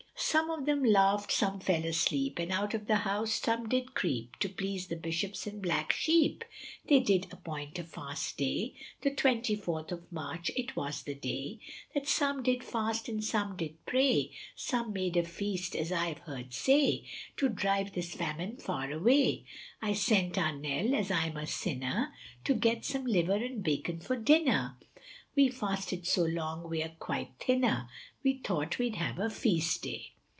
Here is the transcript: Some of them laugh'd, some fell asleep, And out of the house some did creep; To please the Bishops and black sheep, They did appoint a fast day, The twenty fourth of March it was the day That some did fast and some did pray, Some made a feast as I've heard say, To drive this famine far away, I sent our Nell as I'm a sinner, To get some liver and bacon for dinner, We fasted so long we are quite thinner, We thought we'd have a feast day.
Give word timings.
Some 0.23 0.49
of 0.51 0.65
them 0.65 0.83
laugh'd, 0.83 1.29
some 1.31 1.59
fell 1.59 1.83
asleep, 1.83 2.39
And 2.39 2.51
out 2.53 2.73
of 2.73 2.85
the 2.87 2.97
house 2.97 3.33
some 3.33 3.67
did 3.67 3.93
creep; 3.95 4.37
To 4.39 4.47
please 4.49 4.87
the 4.87 4.95
Bishops 4.95 5.45
and 5.45 5.61
black 5.61 5.91
sheep, 5.91 6.45
They 6.87 6.99
did 7.01 7.27
appoint 7.33 7.79
a 7.79 7.83
fast 7.83 8.37
day, 8.37 8.75
The 9.01 9.11
twenty 9.13 9.55
fourth 9.57 9.91
of 9.91 10.09
March 10.11 10.49
it 10.55 10.75
was 10.75 11.03
the 11.03 11.15
day 11.15 11.59
That 11.93 12.07
some 12.07 12.43
did 12.43 12.63
fast 12.63 13.09
and 13.09 13.21
some 13.21 13.57
did 13.57 13.83
pray, 13.85 14.31
Some 14.55 14.93
made 14.93 15.17
a 15.17 15.23
feast 15.23 15.75
as 15.75 15.91
I've 15.91 16.19
heard 16.19 16.53
say, 16.53 17.03
To 17.37 17.49
drive 17.49 17.93
this 17.93 18.13
famine 18.13 18.55
far 18.57 18.89
away, 18.91 19.43
I 19.81 19.91
sent 19.93 20.37
our 20.37 20.55
Nell 20.55 20.93
as 20.95 21.09
I'm 21.11 21.35
a 21.35 21.45
sinner, 21.47 22.13
To 22.45 22.53
get 22.53 22.85
some 22.85 23.05
liver 23.05 23.35
and 23.35 23.63
bacon 23.63 23.99
for 23.99 24.15
dinner, 24.15 24.77
We 25.35 25.49
fasted 25.49 26.07
so 26.07 26.23
long 26.23 26.69
we 26.69 26.83
are 26.83 26.95
quite 26.99 27.31
thinner, 27.39 27.89
We 28.23 28.37
thought 28.37 28.77
we'd 28.79 28.95
have 28.95 29.19
a 29.19 29.29
feast 29.29 29.81
day. 29.81 30.11